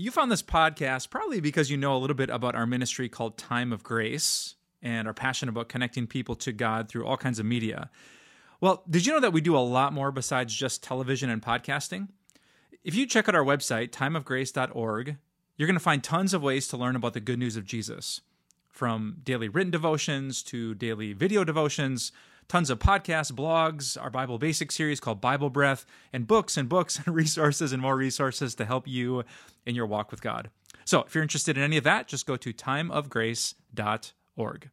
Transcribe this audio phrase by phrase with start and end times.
[0.00, 3.36] You found this podcast probably because you know a little bit about our ministry called
[3.36, 7.44] Time of Grace and are passionate about connecting people to God through all kinds of
[7.44, 7.90] media.
[8.62, 12.08] Well, did you know that we do a lot more besides just television and podcasting?
[12.82, 15.16] If you check out our website, timeofgrace.org,
[15.58, 18.22] you're going to find tons of ways to learn about the good news of Jesus.
[18.70, 22.10] From daily written devotions to daily video devotions,
[22.50, 27.00] tons of podcasts, blogs, our Bible Basics series called Bible Breath, and books and books
[27.06, 29.22] and resources and more resources to help you
[29.64, 30.50] in your walk with God.
[30.84, 34.70] So if you're interested in any of that, just go to timeofgrace.org.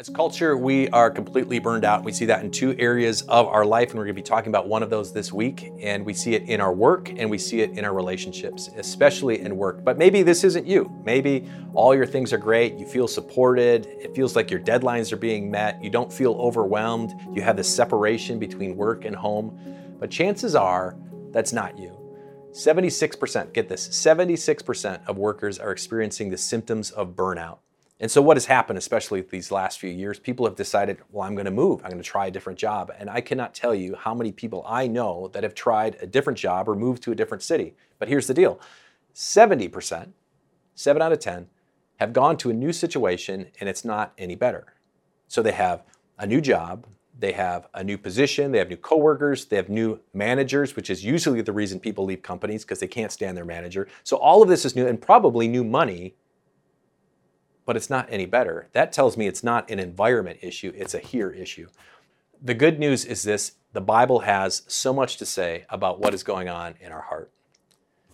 [0.00, 2.04] As culture, we are completely burned out.
[2.04, 4.48] We see that in two areas of our life, and we're going to be talking
[4.48, 5.72] about one of those this week.
[5.80, 9.40] And we see it in our work and we see it in our relationships, especially
[9.40, 9.82] in work.
[9.82, 10.88] But maybe this isn't you.
[11.04, 12.78] Maybe all your things are great.
[12.78, 13.86] You feel supported.
[13.86, 15.82] It feels like your deadlines are being met.
[15.82, 17.12] You don't feel overwhelmed.
[17.34, 19.58] You have this separation between work and home.
[19.98, 20.96] But chances are
[21.32, 21.98] that's not you.
[22.52, 27.58] 76%, get this, 76% of workers are experiencing the symptoms of burnout.
[28.00, 31.34] And so, what has happened, especially these last few years, people have decided, well, I'm
[31.34, 31.80] going to move.
[31.82, 32.92] I'm going to try a different job.
[32.96, 36.38] And I cannot tell you how many people I know that have tried a different
[36.38, 37.74] job or moved to a different city.
[37.98, 38.60] But here's the deal
[39.14, 40.10] 70%,
[40.74, 41.48] 7 out of 10,
[41.96, 44.74] have gone to a new situation and it's not any better.
[45.26, 45.82] So, they have
[46.20, 46.86] a new job,
[47.18, 51.04] they have a new position, they have new coworkers, they have new managers, which is
[51.04, 53.88] usually the reason people leave companies because they can't stand their manager.
[54.04, 56.14] So, all of this is new and probably new money
[57.68, 58.66] but it's not any better.
[58.72, 61.68] That tells me it's not an environment issue, it's a here issue.
[62.40, 66.22] The good news is this the Bible has so much to say about what is
[66.22, 67.30] going on in our heart.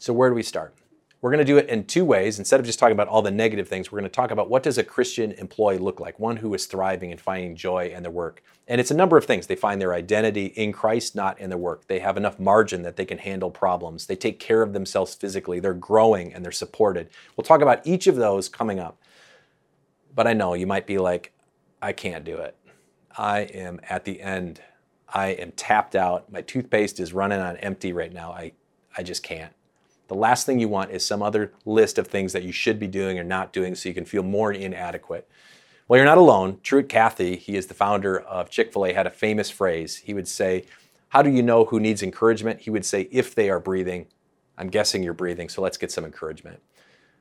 [0.00, 0.74] So, where do we start?
[1.20, 2.40] We're going to do it in two ways.
[2.40, 4.64] Instead of just talking about all the negative things, we're going to talk about what
[4.64, 8.10] does a Christian employee look like, one who is thriving and finding joy in their
[8.10, 8.42] work.
[8.66, 9.46] And it's a number of things.
[9.46, 11.86] They find their identity in Christ, not in their work.
[11.86, 14.06] They have enough margin that they can handle problems.
[14.06, 15.60] They take care of themselves physically.
[15.60, 17.08] They're growing and they're supported.
[17.36, 18.98] We'll talk about each of those coming up.
[20.14, 21.32] But I know you might be like,
[21.82, 22.56] I can't do it.
[23.16, 24.60] I am at the end.
[25.12, 26.30] I am tapped out.
[26.30, 28.32] My toothpaste is running on empty right now.
[28.32, 28.52] I,
[28.96, 29.52] I just can't.
[30.08, 32.86] The last thing you want is some other list of things that you should be
[32.86, 35.28] doing or not doing so you can feel more inadequate.
[35.88, 36.60] Well, you're not alone.
[36.62, 39.96] Truett Cathy, he is the founder of Chick fil A, had a famous phrase.
[39.96, 40.64] He would say,
[41.08, 42.60] How do you know who needs encouragement?
[42.60, 44.06] He would say, If they are breathing.
[44.56, 46.62] I'm guessing you're breathing, so let's get some encouragement.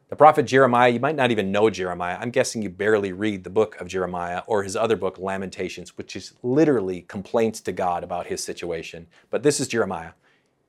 [0.10, 2.18] The prophet Jeremiah, you might not even know Jeremiah.
[2.20, 6.16] I'm guessing you barely read the book of Jeremiah or his other book, Lamentations, which
[6.16, 9.08] is literally complaints to God about his situation.
[9.30, 10.12] But this is Jeremiah.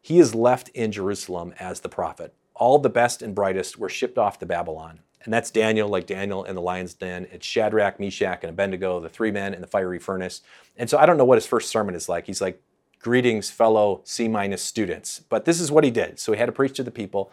[0.00, 2.34] He is left in Jerusalem as the prophet.
[2.55, 5.00] All the best and brightest were shipped off to Babylon.
[5.25, 7.27] And that's Daniel, like Daniel in the lion's den.
[7.33, 10.43] It's Shadrach, Meshach, and Abednego, the three men in the fiery furnace.
[10.77, 12.27] And so I don't know what his first sermon is like.
[12.27, 12.62] He's like,
[13.00, 15.21] Greetings, fellow C minus students.
[15.28, 16.19] But this is what he did.
[16.19, 17.31] So he had to preach to the people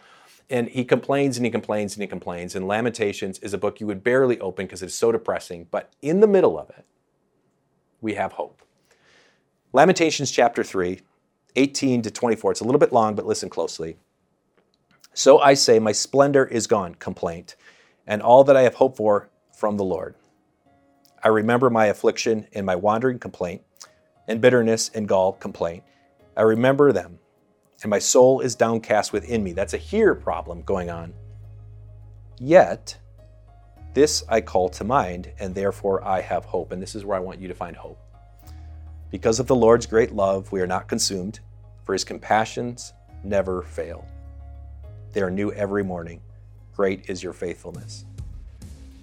[0.52, 2.54] and he complains and he complains and he complains.
[2.54, 5.66] And Lamentations is a book you would barely open because it's so depressing.
[5.70, 6.84] But in the middle of it,
[8.02, 8.60] we have hope.
[9.72, 11.00] Lamentations chapter 3,
[11.56, 12.52] 18 to 24.
[12.52, 13.96] It's a little bit long, but listen closely.
[15.14, 17.56] So I say, My splendor is gone, complaint,
[18.06, 20.16] and all that I have hoped for from the Lord.
[21.24, 23.62] I remember my affliction and my wandering complaint,
[24.28, 25.82] and bitterness and gall complaint.
[26.36, 27.18] I remember them
[27.82, 29.52] and my soul is downcast within me.
[29.52, 31.12] That's a here problem going on.
[32.38, 32.96] Yet,
[33.94, 36.72] this I call to mind, and therefore I have hope.
[36.72, 37.98] And this is where I want you to find hope.
[39.10, 41.40] Because of the Lord's great love, we are not consumed,
[41.84, 42.94] for his compassions
[43.24, 44.06] never fail.
[45.12, 46.20] They are new every morning.
[46.74, 48.04] Great is your faithfulness.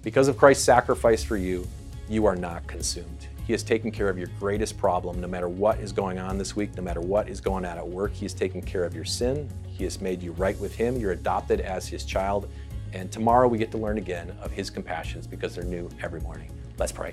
[0.02, 1.68] Because of Christ's sacrifice for you,
[2.08, 3.26] you are not consumed.
[3.50, 5.20] He has taken care of your greatest problem.
[5.20, 7.88] No matter what is going on this week, no matter what is going on at
[7.88, 9.50] work, He has taken care of your sin.
[9.66, 10.96] He has made you right with Him.
[10.96, 12.48] You're adopted as His child.
[12.92, 16.48] And tomorrow we get to learn again of His compassions because they're new every morning.
[16.78, 17.12] Let's pray.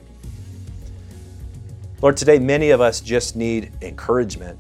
[2.04, 4.60] Lord, today many of us just need encouragement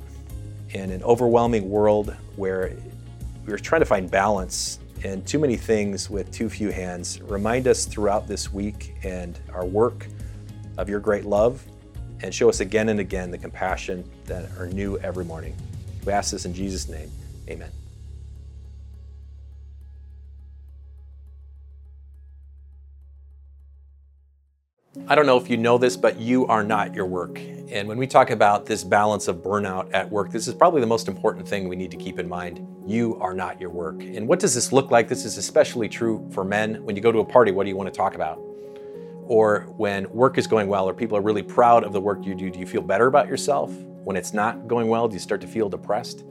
[0.71, 2.75] in an overwhelming world where
[3.45, 7.21] we're trying to find balance and too many things with too few hands.
[7.21, 10.07] Remind us throughout this week and our work
[10.77, 11.63] of your great love
[12.21, 15.55] and show us again and again the compassion that are new every morning.
[16.05, 17.11] We ask this in Jesus' name.
[17.49, 17.71] Amen.
[25.09, 27.39] I don't know if you know this, but you are not your work.
[27.69, 30.87] And when we talk about this balance of burnout at work, this is probably the
[30.87, 32.65] most important thing we need to keep in mind.
[32.85, 34.01] You are not your work.
[34.01, 35.07] And what does this look like?
[35.07, 36.83] This is especially true for men.
[36.83, 38.41] When you go to a party, what do you want to talk about?
[39.27, 42.33] Or when work is going well or people are really proud of the work you
[42.33, 43.71] do, do you feel better about yourself?
[44.03, 46.23] When it's not going well, do you start to feel depressed?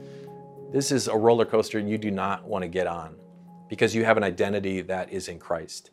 [0.71, 3.15] This is a roller coaster and you do not want to get on
[3.69, 5.91] because you have an identity that is in Christ.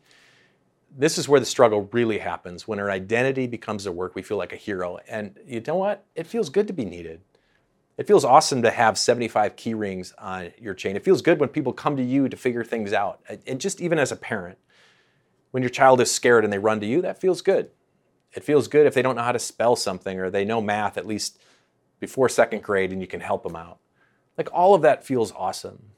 [0.97, 2.67] This is where the struggle really happens.
[2.67, 4.99] When our identity becomes a work, we feel like a hero.
[5.09, 6.06] And you know what?
[6.15, 7.21] It feels good to be needed.
[7.99, 10.97] It feels awesome to have 75 key rings on your chain.
[10.97, 13.21] It feels good when people come to you to figure things out.
[13.47, 14.59] And just even as a parent,
[15.55, 17.71] when your child is scared and they run to you, that feels good.
[18.33, 20.99] It feels good if they don't know how to spell something or they know math
[20.99, 21.39] at least
[22.01, 23.79] before second grade and you can help them out.
[24.37, 25.91] Like all of that feels awesome.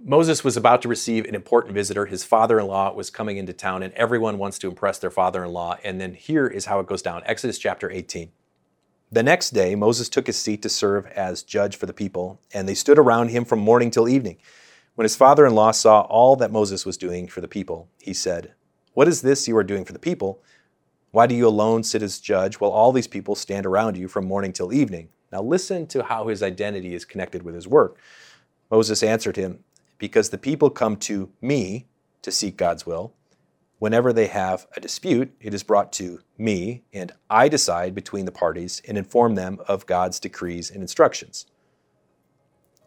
[0.00, 2.06] Moses was about to receive an important visitor.
[2.06, 5.42] His father in law was coming into town, and everyone wants to impress their father
[5.42, 5.76] in law.
[5.82, 8.30] And then here is how it goes down Exodus chapter 18.
[9.10, 12.68] The next day, Moses took his seat to serve as judge for the people, and
[12.68, 14.36] they stood around him from morning till evening.
[14.94, 18.14] When his father in law saw all that Moses was doing for the people, he
[18.14, 18.54] said,
[18.92, 20.40] What is this you are doing for the people?
[21.10, 24.24] Why do you alone sit as judge while all these people stand around you from
[24.24, 25.08] morning till evening?
[25.32, 27.98] Now listen to how his identity is connected with his work.
[28.70, 29.64] Moses answered him,
[29.98, 31.86] Because the people come to me
[32.22, 33.14] to seek God's will.
[33.80, 38.32] Whenever they have a dispute, it is brought to me, and I decide between the
[38.32, 41.46] parties and inform them of God's decrees and instructions.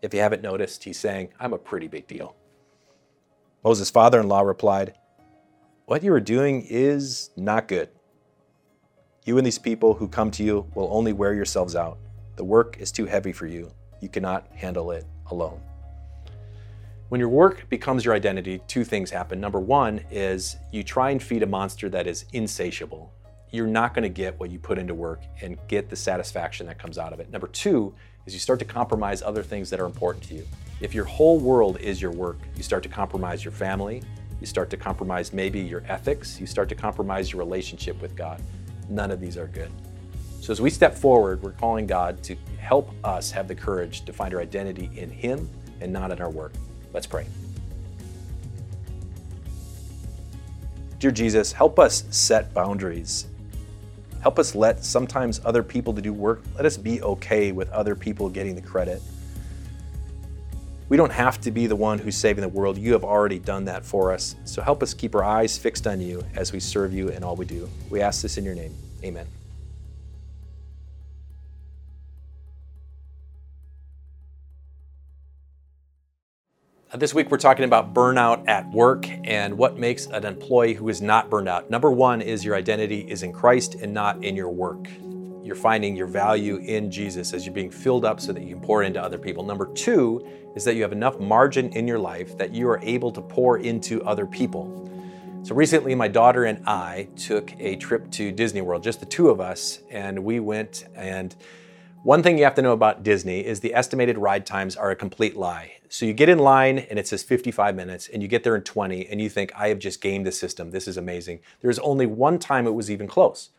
[0.02, 2.36] If you haven't noticed, he's saying, I'm a pretty big deal.
[3.64, 4.94] Moses' father in law replied,
[5.86, 7.90] What you are doing is not good.
[9.26, 11.98] You and these people who come to you will only wear yourselves out.
[12.36, 13.72] The work is too heavy for you.
[14.00, 15.60] You cannot handle it alone.
[17.10, 19.40] When your work becomes your identity, two things happen.
[19.40, 23.12] Number one is you try and feed a monster that is insatiable.
[23.52, 26.78] You're not going to get what you put into work and get the satisfaction that
[26.78, 27.32] comes out of it.
[27.32, 27.96] Number two
[28.28, 30.46] is you start to compromise other things that are important to you.
[30.82, 34.04] If your whole world is your work, you start to compromise your family,
[34.42, 38.42] you start to compromise maybe your ethics, you start to compromise your relationship with God.
[38.90, 39.72] None of these are good.
[40.42, 44.14] So as we step forward, we're calling God to help us have the courage to
[44.14, 45.50] find our identity in Him
[45.80, 46.54] and not in our work.
[46.94, 47.26] Let's pray.
[51.00, 53.28] Dear Jesus, help us set boundaries.
[54.28, 56.44] Help us let sometimes other people to do work.
[56.58, 59.02] Let us be okay with other people getting the credit.
[60.90, 62.78] We don't have to be the one who's saving the world.
[62.78, 64.36] You have already done that for us.
[64.44, 67.38] So help us keep our eyes fixed on you as we serve you in all
[67.38, 67.70] we do.
[67.90, 68.76] We ask this in your name.
[69.02, 69.28] Amen.
[76.98, 81.02] This week, we're talking about burnout at work and what makes an employee who is
[81.02, 81.70] not burned out.
[81.70, 84.88] Number one is your identity is in Christ and not in your work
[85.48, 88.62] you're finding your value in Jesus as you're being filled up so that you can
[88.62, 89.44] pour into other people.
[89.44, 93.12] Number two is that you have enough margin in your life that you are able
[93.14, 94.84] to pour into other people.
[95.44, 99.30] So recently, my daughter and I took a trip to Disney World, just the two
[99.30, 100.84] of us, and we went.
[100.94, 101.34] And
[102.04, 104.96] one thing you have to know about Disney is the estimated ride times are a
[104.98, 105.77] complete lie.
[105.90, 108.64] So you get in line and it says 55 minutes, and you get there in
[108.64, 110.72] 20, and you think, I have just gamed the system.
[110.72, 111.40] This is amazing.
[111.62, 113.50] There's only one time it was even close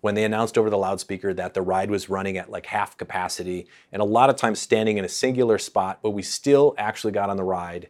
[0.00, 3.66] when they announced over the loudspeaker that the ride was running at like half capacity
[3.92, 7.30] and a lot of times standing in a singular spot, but we still actually got
[7.30, 7.88] on the ride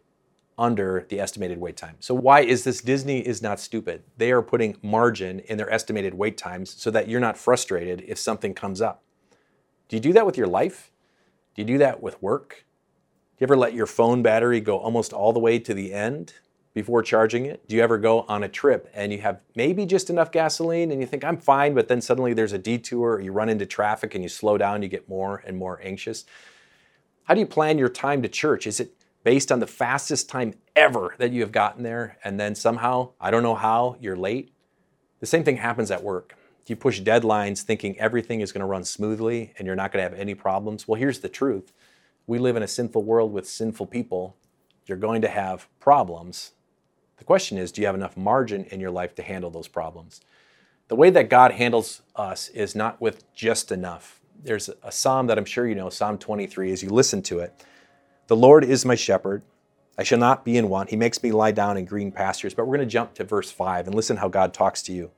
[0.56, 1.96] under the estimated wait time.
[2.00, 2.80] So why is this?
[2.80, 4.02] Disney is not stupid.
[4.16, 8.18] They are putting margin in their estimated wait times so that you're not frustrated if
[8.18, 9.04] something comes up.
[9.88, 10.90] Do you do that with your life?
[11.54, 12.64] Do you do that with work?
[13.38, 16.32] Do you ever let your phone battery go almost all the way to the end
[16.74, 17.68] before charging it?
[17.68, 21.00] Do you ever go on a trip and you have maybe just enough gasoline and
[21.00, 24.16] you think, I'm fine, but then suddenly there's a detour or you run into traffic
[24.16, 26.24] and you slow down, you get more and more anxious?
[27.26, 28.66] How do you plan your time to church?
[28.66, 28.92] Is it
[29.22, 33.30] based on the fastest time ever that you have gotten there and then somehow, I
[33.30, 34.52] don't know how, you're late?
[35.20, 36.34] The same thing happens at work.
[36.66, 40.10] You push deadlines thinking everything is going to run smoothly and you're not going to
[40.10, 40.88] have any problems.
[40.88, 41.72] Well, here's the truth
[42.28, 44.36] we live in a sinful world with sinful people.
[44.86, 46.52] You're going to have problems
[47.18, 50.20] the question is, do you have enough margin in your life to handle those problems?
[50.86, 54.20] The way that God handles us is not with just enough.
[54.42, 57.64] There's a psalm that I'm sure you know, Psalm 23, as you listen to it.
[58.28, 59.42] The Lord is my shepherd.
[59.98, 60.90] I shall not be in want.
[60.90, 62.54] He makes me lie down in green pastures.
[62.54, 65.10] But we're going to jump to verse 5 and listen how God talks to you.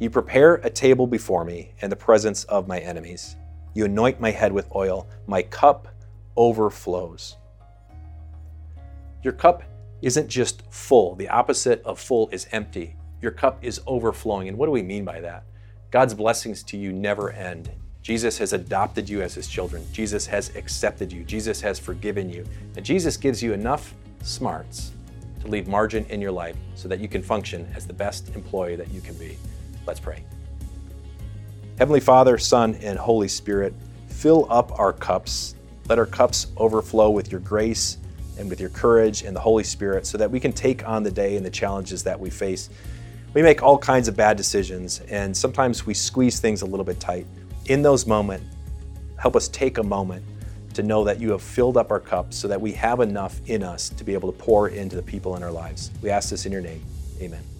[0.00, 3.36] You prepare a table before me in the presence of my enemies.
[3.76, 5.06] You anoint my head with oil.
[5.26, 5.86] My cup
[6.34, 7.36] overflows.
[9.22, 9.64] Your cup
[10.00, 11.14] isn't just full.
[11.14, 12.96] The opposite of full is empty.
[13.20, 14.48] Your cup is overflowing.
[14.48, 15.44] And what do we mean by that?
[15.90, 17.70] God's blessings to you never end.
[18.00, 19.84] Jesus has adopted you as his children.
[19.92, 21.22] Jesus has accepted you.
[21.24, 22.46] Jesus has forgiven you.
[22.76, 23.92] And Jesus gives you enough
[24.22, 24.92] smarts
[25.42, 28.76] to leave margin in your life so that you can function as the best employee
[28.76, 29.36] that you can be.
[29.86, 30.24] Let's pray.
[31.78, 33.74] Heavenly Father, Son, and Holy Spirit,
[34.08, 35.54] fill up our cups.
[35.90, 37.98] Let our cups overflow with your grace
[38.38, 41.10] and with your courage and the Holy Spirit so that we can take on the
[41.10, 42.70] day and the challenges that we face.
[43.34, 46.98] We make all kinds of bad decisions, and sometimes we squeeze things a little bit
[46.98, 47.26] tight.
[47.66, 48.46] In those moments,
[49.18, 50.24] help us take a moment
[50.72, 53.62] to know that you have filled up our cups so that we have enough in
[53.62, 55.90] us to be able to pour into the people in our lives.
[56.00, 56.82] We ask this in your name.
[57.20, 57.55] Amen.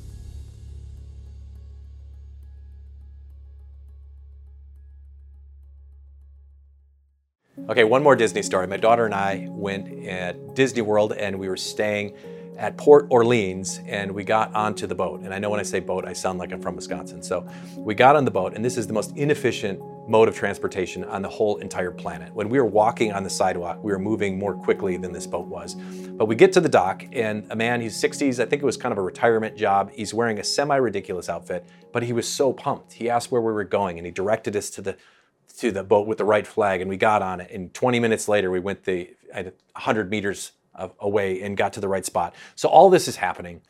[7.68, 8.68] Okay, one more Disney story.
[8.68, 12.14] My daughter and I went at Disney World and we were staying
[12.56, 15.22] at Port Orleans and we got onto the boat.
[15.22, 17.24] And I know when I say boat, I sound like I'm from Wisconsin.
[17.24, 17.44] So
[17.76, 21.22] we got on the boat, and this is the most inefficient mode of transportation on
[21.22, 22.32] the whole entire planet.
[22.32, 25.48] When we were walking on the sidewalk, we were moving more quickly than this boat
[25.48, 25.74] was.
[25.74, 28.76] But we get to the dock, and a man, he's 60s, I think it was
[28.76, 29.90] kind of a retirement job.
[29.92, 32.92] He's wearing a semi ridiculous outfit, but he was so pumped.
[32.92, 34.96] He asked where we were going, and he directed us to the
[35.58, 37.50] to the boat with the right flag and we got on it.
[37.50, 40.52] And 20 minutes later we went the 100 meters
[41.00, 42.34] away and got to the right spot.
[42.54, 43.62] So all this is happening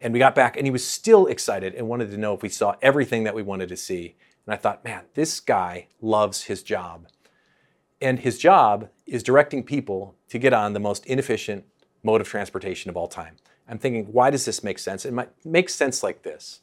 [0.00, 2.48] and we got back and he was still excited and wanted to know if we
[2.48, 4.16] saw everything that we wanted to see.
[4.46, 7.08] And i thought man this guy loves his job.
[8.00, 11.64] And his job is directing people to get on the most inefficient
[12.02, 13.36] mode of transportation of all time.
[13.68, 15.04] I'm thinking why does this make sense?
[15.04, 16.60] It might make sense like this.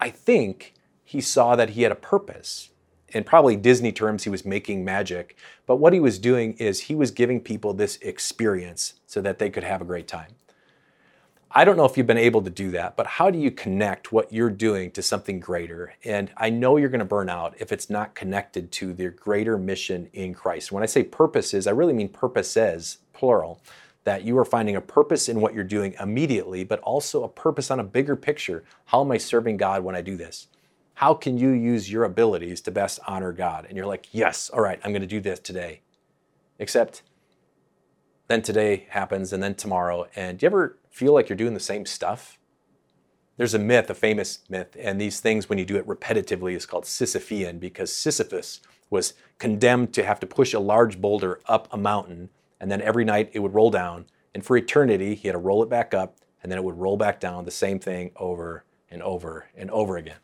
[0.00, 0.74] I think
[1.04, 2.70] he saw that he had a purpose
[3.12, 5.36] in probably Disney terms, he was making magic.
[5.66, 9.50] But what he was doing is he was giving people this experience so that they
[9.50, 10.32] could have a great time.
[11.54, 14.10] I don't know if you've been able to do that, but how do you connect
[14.10, 15.92] what you're doing to something greater?
[16.02, 19.58] And I know you're going to burn out if it's not connected to the greater
[19.58, 20.72] mission in Christ.
[20.72, 23.60] When I say purposes, I really mean purposes, plural,
[24.04, 27.70] that you are finding a purpose in what you're doing immediately, but also a purpose
[27.70, 28.64] on a bigger picture.
[28.86, 30.48] How am I serving God when I do this?
[30.94, 33.66] How can you use your abilities to best honor God?
[33.66, 35.82] And you're like, yes, all right, I'm going to do this today.
[36.58, 37.02] Except
[38.28, 40.06] then today happens and then tomorrow.
[40.14, 42.38] And do you ever feel like you're doing the same stuff?
[43.36, 46.66] There's a myth, a famous myth, and these things, when you do it repetitively, is
[46.66, 51.78] called Sisyphean because Sisyphus was condemned to have to push a large boulder up a
[51.78, 52.28] mountain,
[52.60, 54.04] and then every night it would roll down.
[54.34, 56.98] And for eternity, he had to roll it back up, and then it would roll
[56.98, 60.18] back down, the same thing over and over and over again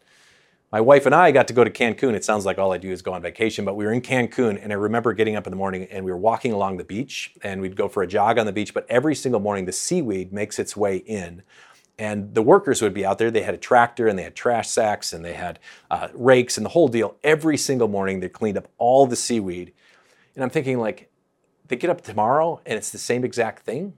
[0.71, 2.15] my wife and I got to go to Cancun.
[2.15, 4.63] It sounds like all I do is go on vacation, but we were in Cancun
[4.63, 7.33] and I remember getting up in the morning and we were walking along the beach
[7.43, 10.33] and we'd go for a jog on the beach, but every single morning the seaweed
[10.33, 11.43] makes its way in.
[11.99, 13.31] And the workers would be out there.
[13.31, 15.59] They had a tractor and they had trash sacks and they had
[15.91, 17.17] uh, rakes and the whole deal.
[17.25, 19.73] Every single morning they cleaned up all the seaweed.
[20.35, 21.11] And I'm thinking, like,
[21.67, 23.95] they get up tomorrow and it's the same exact thing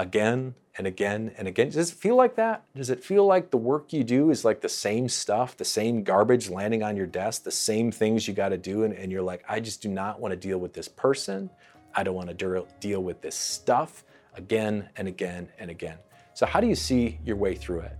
[0.00, 1.68] again and again and again.
[1.68, 2.64] Does it feel like that?
[2.74, 6.02] Does it feel like the work you do is like the same stuff, the same
[6.02, 8.84] garbage landing on your desk, the same things you got to do?
[8.84, 11.50] And, and, you're like, I just do not want to deal with this person.
[11.94, 14.04] I don't want to deal with this stuff
[14.34, 15.98] again and again and again.
[16.32, 17.98] So, how do you see your way through it?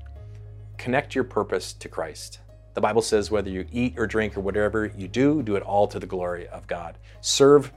[0.78, 2.38] Connect your purpose to Christ.
[2.72, 5.86] The Bible says whether you eat or drink or whatever you do, do it all
[5.88, 6.96] to the glory of God.
[7.20, 7.72] Serve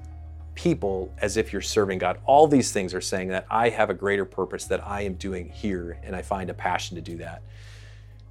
[0.55, 2.19] people as if you're serving God.
[2.25, 5.50] All these things are saying that I have a greater purpose that I am doing
[5.50, 7.41] here, and I find a passion to do that.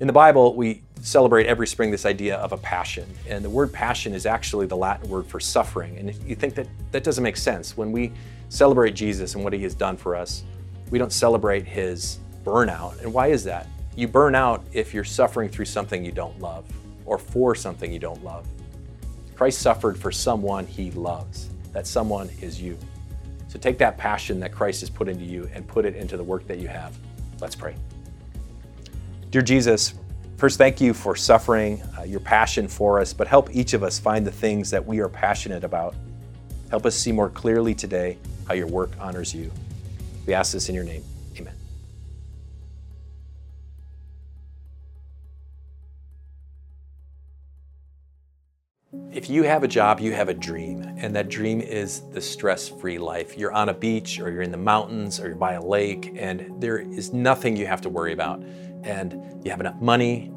[0.01, 3.73] In the Bible, we celebrate every spring this idea of a passion, and the word
[3.73, 5.97] passion is actually the Latin word for suffering.
[5.97, 7.77] And you think that that doesn't make sense.
[7.77, 8.13] When we
[8.49, 10.43] celebrate Jesus and what he has done for us,
[10.91, 13.01] we don't celebrate his burnout.
[13.01, 13.67] And why is that?
[13.95, 16.65] You burn out if you're suffering through something you don't love
[17.05, 18.47] or for something you don't love.
[19.35, 22.79] Christ suffered for someone he loves that someone is you.
[23.49, 26.25] So take that passion that Christ has put into you and put it into the
[26.25, 26.97] work that you have.
[27.41, 27.75] Let's pray.
[29.31, 29.95] Dear Jesus,
[30.37, 33.99] first, thank you for suffering, uh, your passion for us, but help each of us
[33.99, 35.95] find the things that we are passionate about.
[36.71, 38.17] Help us see more clearly today
[38.49, 39.51] how your work honors you.
[40.27, 41.05] We ask this in your name.
[49.11, 52.69] If you have a job, you have a dream, and that dream is the stress
[52.69, 53.39] free life.
[53.39, 56.61] You're on a beach, or you're in the mountains, or you're by a lake, and
[56.61, 58.43] there is nothing you have to worry about.
[58.85, 60.31] And you have enough money,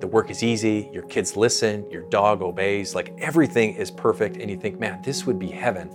[0.00, 4.50] the work is easy, your kids listen, your dog obeys, like everything is perfect, and
[4.50, 5.90] you think, man, this would be heaven.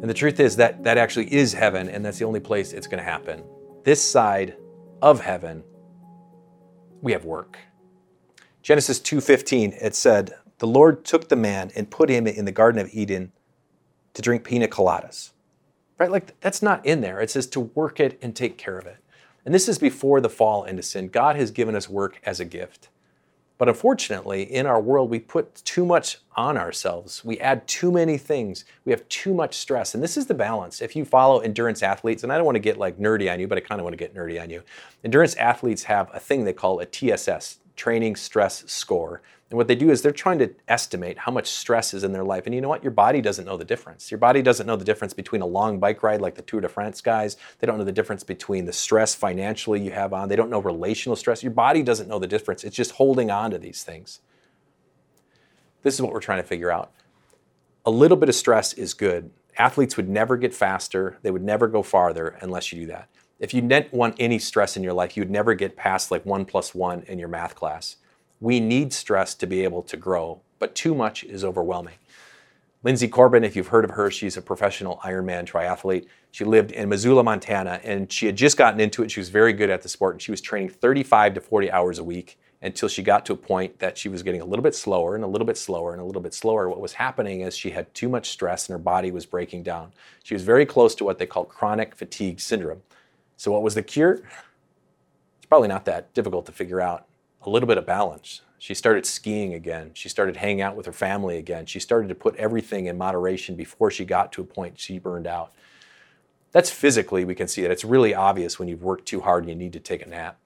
[0.00, 2.86] And the truth is that that actually is heaven, and that's the only place it's
[2.86, 3.44] going to happen.
[3.84, 4.56] This side
[5.02, 5.64] of heaven,
[7.02, 7.58] we have work.
[8.62, 12.80] Genesis 2:15 it said, the Lord took the man and put him in the Garden
[12.80, 13.32] of Eden
[14.14, 15.30] to drink pina coladas.
[15.98, 16.10] Right?
[16.10, 17.20] Like that's not in there.
[17.20, 18.98] It says to work it and take care of it.
[19.44, 21.08] And this is before the fall into sin.
[21.08, 22.90] God has given us work as a gift.
[23.56, 27.22] But unfortunately, in our world, we put too much on ourselves.
[27.24, 28.64] We add too many things.
[28.86, 29.94] We have too much stress.
[29.94, 30.80] And this is the balance.
[30.80, 33.46] If you follow endurance athletes, and I don't want to get like nerdy on you,
[33.48, 34.62] but I kind of want to get nerdy on you.
[35.04, 39.22] Endurance athletes have a thing they call a TSS, training stress score.
[39.50, 42.22] And what they do is they're trying to estimate how much stress is in their
[42.22, 42.46] life.
[42.46, 42.84] And you know what?
[42.84, 44.10] Your body doesn't know the difference.
[44.10, 46.68] Your body doesn't know the difference between a long bike ride like the Tour de
[46.68, 47.36] France guys.
[47.58, 50.28] They don't know the difference between the stress financially you have on.
[50.28, 51.42] They don't know relational stress.
[51.42, 52.62] Your body doesn't know the difference.
[52.62, 54.20] It's just holding on to these things.
[55.82, 56.92] This is what we're trying to figure out.
[57.84, 59.30] A little bit of stress is good.
[59.58, 63.08] Athletes would never get faster, they would never go farther unless you do that.
[63.40, 66.44] If you didn't want any stress in your life, you'd never get past like one
[66.44, 67.96] plus one in your math class.
[68.38, 71.94] We need stress to be able to grow, but too much is overwhelming.
[72.84, 76.06] Linsey Corbin, if you've heard of her, she's a professional Ironman triathlete.
[76.32, 79.10] She lived in Missoula, Montana, and she had just gotten into it.
[79.10, 81.98] She was very good at the sport, and she was training 35 to 40 hours
[81.98, 84.74] a week until she got to a point that she was getting a little bit
[84.74, 86.68] slower and a little bit slower and a little bit slower.
[86.68, 89.92] What was happening is she had too much stress and her body was breaking down.
[90.22, 92.82] She was very close to what they call chronic fatigue syndrome.
[93.40, 94.20] So, what was the cure?
[95.38, 97.06] It's probably not that difficult to figure out
[97.40, 98.42] a little bit of balance.
[98.58, 99.92] She started skiing again.
[99.94, 101.64] She started hanging out with her family again.
[101.64, 105.26] She started to put everything in moderation before she got to a point she burned
[105.26, 105.54] out.
[106.52, 107.70] That's physically, we can see it.
[107.70, 110.38] It's really obvious when you've worked too hard and you need to take a nap.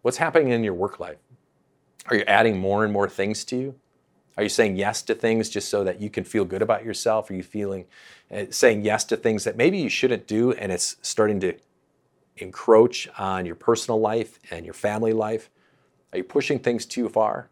[0.00, 1.18] What's happening in your work life?
[2.06, 3.74] Are you adding more and more things to you?
[4.38, 7.28] Are you saying yes to things just so that you can feel good about yourself?
[7.28, 7.84] Are you feeling
[8.34, 11.54] uh, saying yes to things that maybe you shouldn't do and it's starting to
[12.36, 15.50] encroach on your personal life and your family life?
[16.12, 17.48] Are you pushing things too far?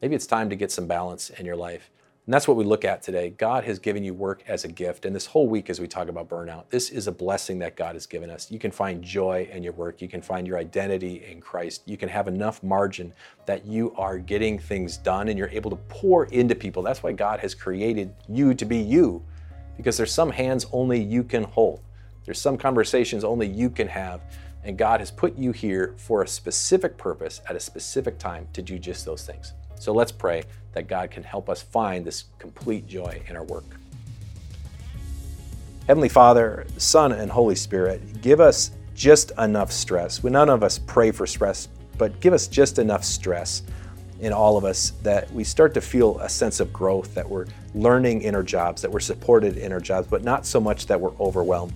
[0.00, 1.90] Maybe it's time to get some balance in your life.
[2.26, 3.30] And that's what we look at today.
[3.30, 5.04] God has given you work as a gift.
[5.04, 7.94] And this whole week, as we talk about burnout, this is a blessing that God
[7.94, 8.50] has given us.
[8.50, 10.02] You can find joy in your work.
[10.02, 11.82] You can find your identity in Christ.
[11.86, 13.12] You can have enough margin
[13.46, 16.82] that you are getting things done and you're able to pour into people.
[16.82, 19.24] That's why God has created you to be you,
[19.76, 21.80] because there's some hands only you can hold,
[22.26, 24.20] there's some conversations only you can have.
[24.64, 28.60] And God has put you here for a specific purpose at a specific time to
[28.60, 29.52] do just those things.
[29.76, 33.64] So let's pray that God can help us find this complete joy in our work.
[35.86, 40.20] Heavenly Father, Son, and Holy Spirit, give us just enough stress.
[40.22, 43.62] We none of us pray for stress, but give us just enough stress
[44.18, 47.46] in all of us that we start to feel a sense of growth, that we're
[47.74, 51.00] learning in our jobs, that we're supported in our jobs, but not so much that
[51.00, 51.72] we're overwhelmed.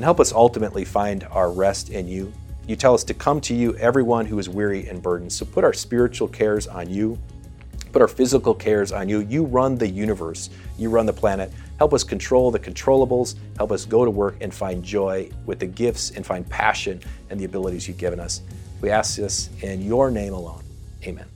[0.00, 2.32] And help us ultimately find our rest in you.
[2.66, 5.30] You tell us to come to you, everyone who is weary and burdened.
[5.30, 7.18] So put our spiritual cares on you
[7.92, 9.20] put our physical cares on you.
[9.20, 11.52] You run the universe, you run the planet.
[11.78, 13.36] Help us control the controllables.
[13.56, 17.40] Help us go to work and find joy with the gifts and find passion and
[17.40, 18.42] the abilities you've given us.
[18.80, 20.62] We ask this in your name alone.
[21.04, 21.26] Amen.